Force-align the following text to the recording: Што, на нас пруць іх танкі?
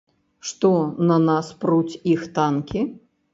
Што, 0.51 0.69
на 1.09 1.17
нас 1.25 1.51
пруць 1.61 1.99
іх 2.15 2.25
танкі? 2.39 2.81